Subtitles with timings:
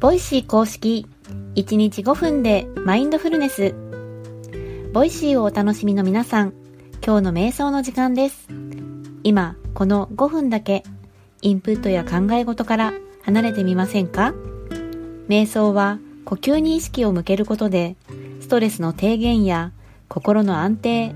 [0.00, 1.06] ボイシー公式。
[1.56, 3.74] 1日5分でマインドフルネス。
[4.94, 6.54] ボイシーをお楽しみの皆さん
[7.04, 8.48] 今日の瞑想の時間です。
[9.24, 10.84] 今この5分だけ
[11.42, 14.32] インプットや考え事から離れてみませんか？
[15.28, 17.96] 瞑想は呼吸に意識を向けることで
[18.40, 19.72] ストレスの低減や
[20.08, 21.14] 心の安定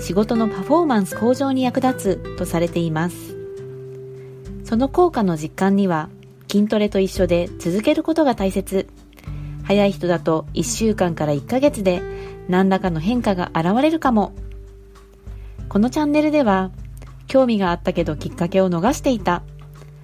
[0.00, 3.36] 仕事のパフォーマンス向上に役立つとされています。
[4.64, 6.08] その効果の実感には
[6.52, 8.86] 筋トレと一緒で続けることが大切。
[9.64, 12.02] 早い人だと1週間から1ヶ月で
[12.46, 14.34] 何らかの変化が現れるかも。
[15.70, 16.70] このチャンネルでは
[17.26, 19.44] 興味があったけどきっかけを逃していた。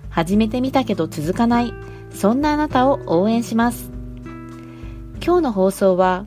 [0.08, 1.74] 始めてみたけど続かない。
[2.14, 3.90] そんなあなたを応援します。
[5.22, 6.24] 今日の放送は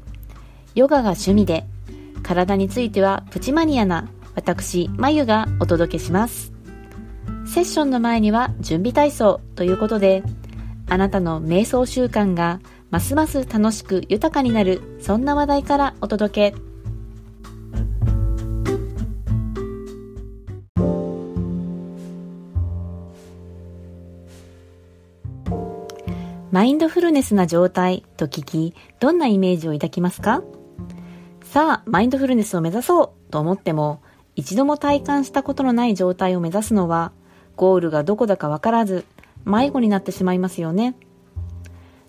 [0.76, 1.66] ヨガが趣味で
[2.22, 6.51] 体についてはプチマニアな私、まゆがお届けします。
[7.52, 10.24] セッションの前には準備体操ということで、
[10.88, 16.58] あなたの瞑想習慣がますます楽しく豊かになる、そんな話題からお届け。
[26.52, 30.42] マインドフルネスな状態と聞き、どんなイメージを抱きますか？
[31.44, 34.02] さあ、マインドフルネスを目指そうと思っても、
[34.38, 37.12] 一度も体感したことのない状態を目指すのは
[37.62, 39.06] ゴールがどこだかわからず、
[39.46, 40.96] 迷子になってしまいますよね。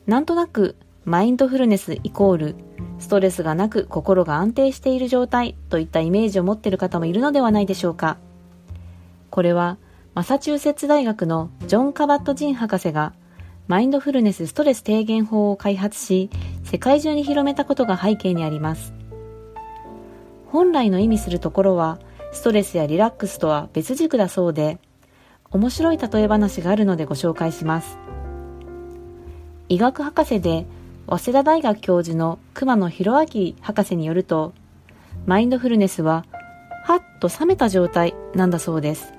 [0.07, 2.55] なんとなく、マインドフルネスイコール、
[2.99, 8.17] ストレスがなく心が安定している状態といったイメージを持っている方もいるのではないでしょうか。
[9.29, 9.77] これは、
[10.15, 13.13] マサチューセッツ大学のジョン・カバット・ジン博士が、
[13.69, 16.31] マインドフルネスストレス低減法を開発し、
[16.65, 18.95] 世界中に広めたことが背景にあります。
[20.47, 21.99] 本来の意味するところは、
[22.33, 24.79] ストレスやリラックスとは別軸だそうで、
[25.53, 27.99] 面白い例え話があるのでご紹介します。
[29.69, 30.67] 医学博士で
[31.07, 34.53] 早稲田大学教授の熊野博明博士によると、
[35.27, 36.25] マインドフルネスは、
[36.85, 39.13] はっと冷めた状態なんだそうです。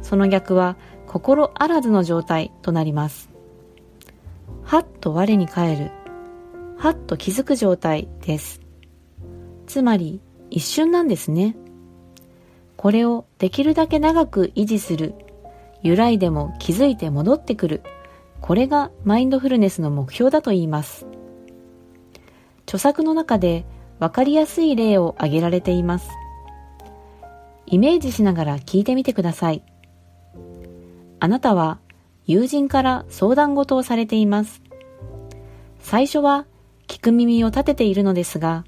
[0.00, 0.76] その逆は、
[1.06, 3.30] 心あらずの状態となります。
[4.62, 5.90] はっと我に返る。
[6.76, 8.60] はっと気づく状態です。
[9.66, 10.20] つまり、
[10.50, 11.56] 一瞬なんですね。
[12.76, 15.14] これをできるだけ長く維持する
[15.82, 17.82] 揺らいでも気づいて戻ってくる。
[18.40, 21.06] これがマインドフルネスの目標だと言います。
[22.66, 23.64] 著作の中で
[23.98, 26.10] 分かりやすい例を挙げられています。
[27.66, 29.62] イメージしながら聞いてみてください。
[31.20, 31.78] あなたは
[32.26, 34.62] 友人から相談事をされています。
[35.80, 36.46] 最初は
[36.86, 38.64] 聞く耳を立てているのですが、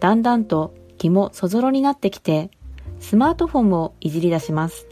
[0.00, 2.50] だんだんと気もそぞろになってきて、
[3.00, 4.86] スマートフォンをいじり出します。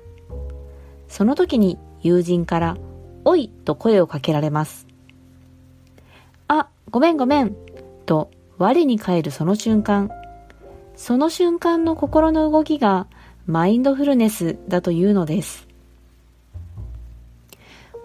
[1.09, 2.77] その時に友人から、
[3.25, 4.87] おいと声をかけられます。
[6.49, 7.57] あ、ごめんごめん
[8.05, 10.11] と我に返るその瞬間、
[10.97, 13.07] その瞬間の心の動きが
[13.47, 15.67] マインドフルネスだというのです。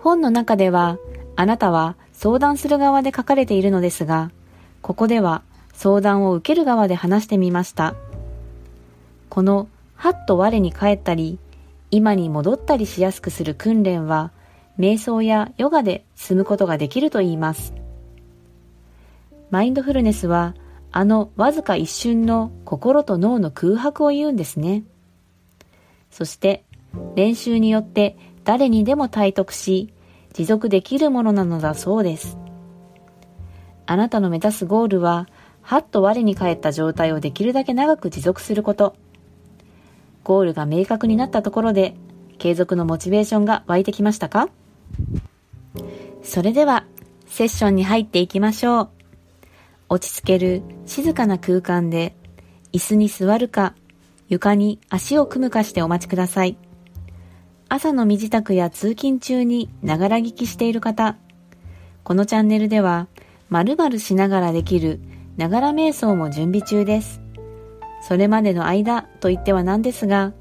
[0.02, 0.98] 本の中では、
[1.36, 4.32] あなたは相談する側で書かれているのですが、
[4.82, 5.44] ここでは
[5.74, 7.96] 相談を受ける側で話してみました。
[9.30, 11.38] この、はっと我に返ったり、
[11.92, 14.32] 今に戻ったりしやすくする訓練は、
[14.78, 17.74] 瞑想やヨガで積むことができると言います。
[19.50, 20.56] マインドフルネスは、
[20.92, 24.84] あのわずか一瞬の心と脳の空白を言うんですね。
[26.12, 26.64] そして、
[27.16, 29.94] 練習によって誰にでも体得し、
[30.34, 32.38] 持続できるものなのだそうです。
[33.86, 35.28] あなたの目指すゴールは、
[35.62, 38.96] はっと我に返った状態をできるだけ長く持続すること。
[40.30, 41.96] ゴールが明確になったところで、
[42.38, 44.48] 継続のモチベーションが湧いてきましたか？
[46.22, 46.86] それでは、
[47.26, 48.90] セッションに入っていきましょう。
[49.90, 52.16] 落ち着ける静かな空間で、
[52.74, 53.74] 椅子に座るか、
[54.28, 56.58] 床に足を組むかしてお待ちください。
[57.68, 61.18] 朝の身支度や通勤中にながら聞きしている方、
[62.04, 63.08] このチャンネルでは、
[63.50, 65.00] 〇〇しながらできる
[65.38, 67.20] ながら瞑想も準備中です。
[68.02, 70.34] それまでの間と言ってはなんですが、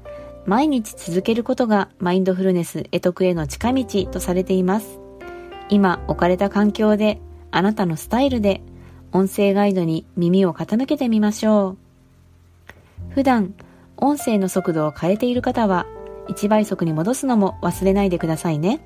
[0.45, 4.99] 毎日続けることがマインドフルネス得得への近道とされています。
[5.69, 7.21] 今置かれた環境で、
[7.51, 8.61] あなたのスタイルで、
[9.11, 11.77] 音声ガイドに耳を傾けてみましょ
[13.11, 13.13] う。
[13.13, 13.53] 普段、
[13.97, 15.85] 音声の速度を変えている方は、
[16.29, 18.81] 1倍速に戻すのも忘れないでくださいね。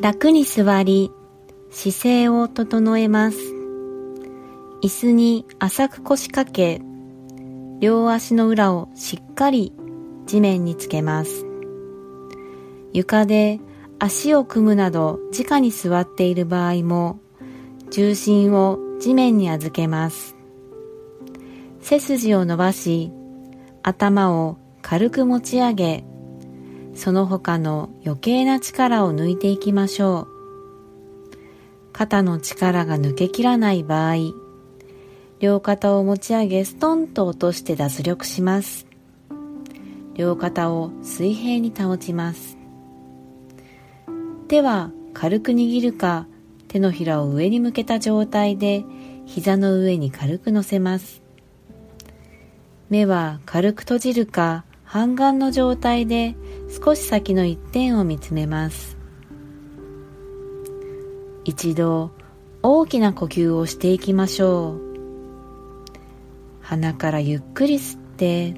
[0.00, 1.12] 楽に座り、
[1.70, 3.36] 姿勢を整えます。
[4.82, 6.80] 椅子に浅く腰掛け、
[7.80, 9.74] 両足の裏をしっかり
[10.24, 11.44] 地面につけます。
[12.94, 13.60] 床で
[13.98, 17.20] 足を組むなど直に座っている場合も
[17.90, 20.34] 重心を地面に預けます。
[21.82, 23.12] 背筋を伸ばし
[23.82, 26.04] 頭を軽く持ち上げ
[26.94, 30.28] その他の余計な力を抜いていきましょう。
[31.92, 34.14] 肩の力が抜けきらない場合、
[35.38, 38.86] 両肩を持ち上げストンと落として脱力します。
[40.14, 42.58] 両肩を水平に保ちます。
[44.48, 46.26] 手は軽く握るか
[46.68, 48.84] 手のひらを上に向けた状態で
[49.24, 51.22] 膝の上に軽く乗せます。
[52.90, 56.34] 目は軽く閉じるか半眼の状態で
[56.70, 58.96] 少し先の一点を見つめます。
[61.44, 62.12] 一度
[62.62, 64.80] 大きな呼吸をしていきましょう。
[66.60, 68.54] 鼻からゆっくり吸って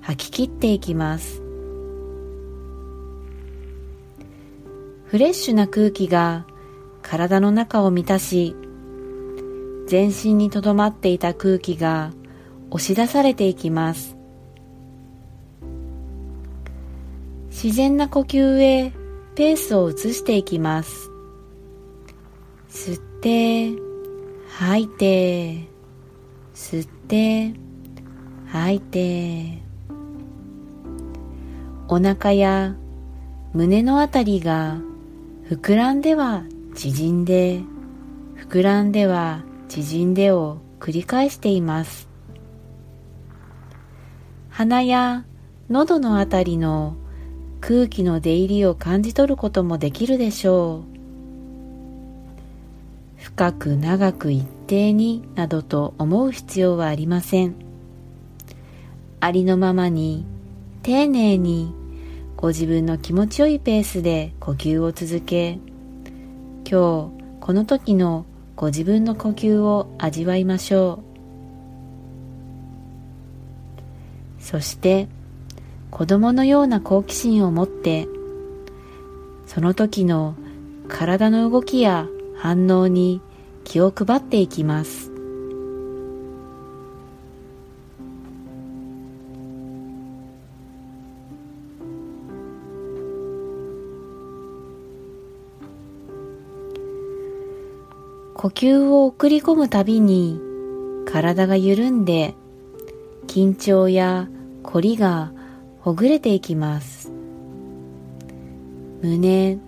[0.00, 1.40] 吐き切っていきます。
[5.04, 6.44] フレッシュな空気が
[7.02, 8.56] 体の中を満たし
[9.86, 12.12] 全身にとどまっていた空気が
[12.70, 14.13] 押し出されていきます。
[17.64, 18.92] 自然な呼吸へ
[19.36, 21.10] ペースを移していきます。
[22.68, 23.70] 吸って
[24.50, 25.66] 吐いて
[26.54, 27.54] 吸って
[28.48, 29.62] 吐いて。
[31.88, 32.76] お腹や
[33.54, 34.76] 胸のあたりが
[35.48, 36.42] 膨らんでは
[36.74, 37.62] 縮んで
[38.46, 42.10] 膨らんでは縮んでを繰り返しています。
[44.50, 45.24] 鼻や
[45.70, 46.98] 喉のあたりの
[47.66, 50.82] 空気の出入りを感じ取ることもできるでしょ
[53.16, 53.22] う。
[53.22, 57.54] 深く長く一定になどと思う必要はありません。
[59.18, 60.26] ありのままに
[60.82, 61.72] 丁寧に
[62.36, 65.58] ご自分の気持ちよいペースで呼吸を続け
[66.70, 68.26] 今日この時の
[68.56, 71.02] ご自分の呼吸を味わいましょ
[74.38, 74.42] う。
[74.42, 75.08] そして
[75.94, 78.08] 子供のような好奇心を持って
[79.46, 80.34] その時の
[80.88, 83.20] 体の動きや反応に
[83.62, 85.12] 気を配っていきます。
[98.34, 100.40] 呼吸を送り込むたびに
[101.06, 102.34] 体が緩んで
[103.28, 104.28] 緊張や
[104.64, 105.32] 凝りが
[105.84, 107.12] ほぐれていきます。
[109.02, 109.58] 胸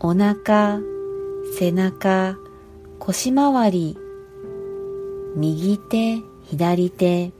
[0.00, 0.80] お腹
[1.56, 2.36] 背中
[2.98, 3.98] 腰回り。
[5.36, 7.30] 右手左手。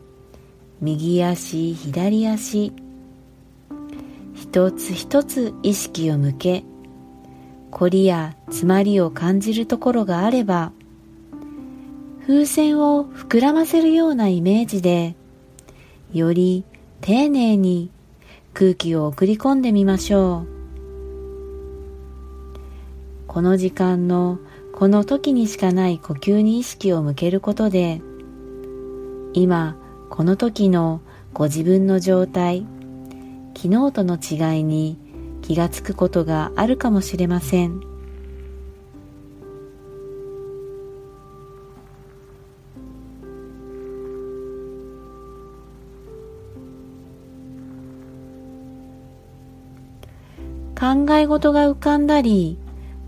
[0.81, 2.73] 右足左足。
[4.35, 6.63] 一つ一つ意識を向け。
[7.73, 10.71] 凝りや詰まりを感じるところがあれば
[12.29, 15.17] 風船を膨らませるようなイメージで
[16.13, 16.65] より
[17.01, 17.91] 丁寧に
[18.55, 20.49] 空気を送り込んでみましょう
[23.27, 24.39] この時間の
[24.75, 28.03] この時にしかない呼吸に意識を向けることで
[29.33, 29.77] 今
[30.11, 31.01] この時の
[31.33, 32.67] ご自分の状態
[33.57, 34.99] 昨日との違いに
[35.41, 37.92] 気がつくことがあるかもしれません。
[50.83, 52.59] 考え事が浮かんだり、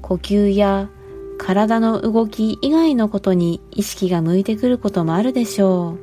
[0.00, 0.88] 呼吸や
[1.38, 5.98] 体の動き以外のことに意識が向いてくることもあるでしょう。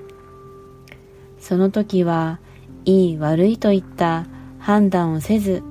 [1.40, 2.42] その時は、
[2.84, 4.26] いい悪いといった
[4.60, 5.64] 判断をせず、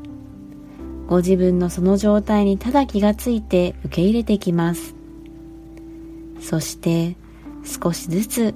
[1.06, 4.94] ご自分のその状態にただ気がついて受け入れてきます。
[6.40, 7.14] そして
[7.62, 8.54] 少しずつ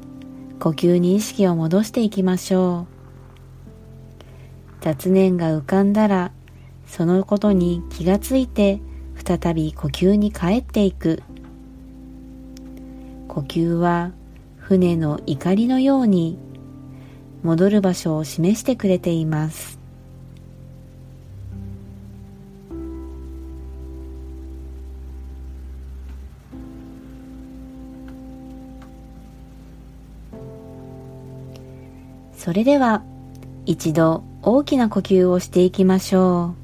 [0.61, 4.25] 呼吸に意識を戻していきましょう。
[4.81, 6.33] 雑念が浮かんだら
[6.87, 8.81] そのことに気がついて
[9.15, 11.23] 再び呼吸に帰っていく。
[13.29, 14.13] 呼吸は
[14.57, 16.39] 船の怒りのように
[17.43, 19.79] 戻る場所を示してくれています。
[32.37, 33.03] それでは
[33.65, 36.64] 一度大きな呼吸をしていきましょう。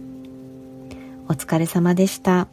[1.27, 2.47] お疲れ様でした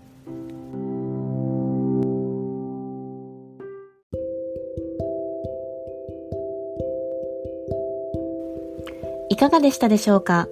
[9.30, 10.48] いかがでしたでしょうか？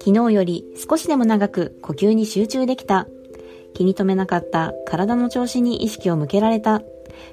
[0.00, 3.06] 昨日より少しでも長く呼吸に集中できた
[3.74, 6.82] 気に留めなかった体の調子に意識を向けられた。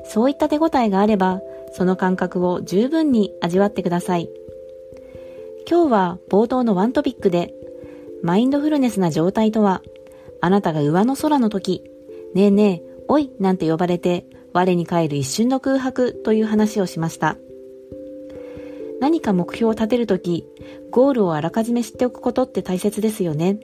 [0.06, 1.42] そういった手応えがあれば、
[1.74, 4.30] その感覚を十分に味わってください。
[5.70, 7.54] 今日は冒頭のワントピックで、
[8.24, 9.82] マインドフルネスな状態とは、
[10.46, 11.82] あなたが上の空の時、
[12.36, 17.36] ねえねえ、おいなんて呼ばれて、我に返る一瞬の空白という話をしました。
[19.02, 20.46] 何か目標を立てるとき、
[20.92, 23.58] ゴールをあらかじめ知っておくことって大切ですよね。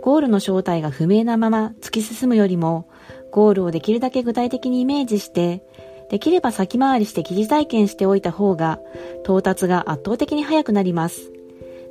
[0.00, 2.88] ゴールの正体が不明なまま突き進むよりも、
[3.30, 5.62] ゴールをできるだけ具体的にイメージして、
[6.08, 8.80] できれば先回りして疑似体験しておいた方が、
[9.22, 11.30] 到達が圧倒的に速くなります。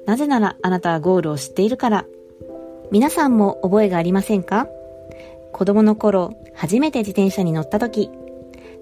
[0.08, 2.06] なぜならあなたはゴールを知っているから。
[2.92, 4.68] 皆さんも覚えがありませんか？
[5.52, 8.10] 子供の頃、初めて自転車に乗った時、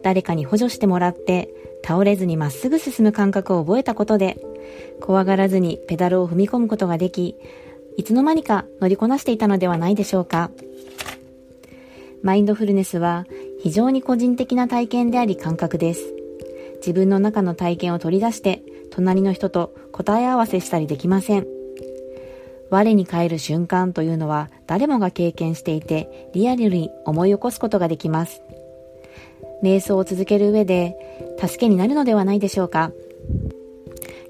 [0.03, 1.49] 誰かに補助してもらって、
[1.83, 4.37] 倒れずにまっすぐ進む感覚を覚えたことで、
[5.01, 7.35] 怖がらずにペダルを踏み込むことができ、
[7.97, 10.51] いつの間にか乗りこなしていたのではないでしょうか？
[12.21, 13.25] マインドフルネスは
[13.61, 16.13] 非常に個人的な体験であり感覚です。
[16.77, 21.47] 自分の中の体験を取り出して隣の人と答え合わせしたりできません。
[22.73, 28.41] 我に返る瞬間というのは誰もが経験していてリアルに思い起こすことができます。
[29.61, 30.95] 瞑想を続ける上で
[31.39, 32.91] 助けになるのではないでしょうか。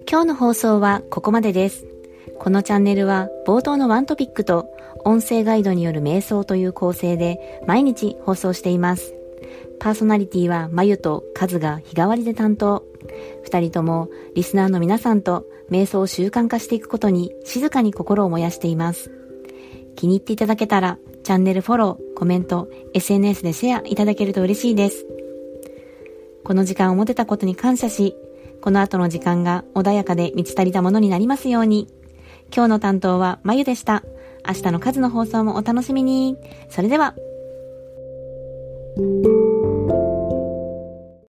[0.10, 1.86] 今日の放送はここまでです。
[2.38, 4.70] このチャンネルは冒頭のワントピックと
[5.06, 9.16] 音声ガイドによる瞑想という構成で毎日放送しています。
[9.80, 12.84] パーソナリティはまゆとカズが日替わりで担当。
[13.44, 19.12] 二人ともリスナーの皆さんと瞑想を習慣化していくことに静かに心を燃やしています。
[19.96, 25.06] 気に入っていただけたらチャンネルフォロー、コメント、SNS でシェアいただけると嬉しいです。
[26.44, 28.16] この時間を持てたことに感謝し、
[28.62, 31.88] この後の時間が穏やかで満ち足りたものになりますように。
[32.54, 34.04] 今日の担当はまゆでした。
[34.46, 36.38] 明日の数の放送もお楽しみに。
[36.70, 37.16] それでは。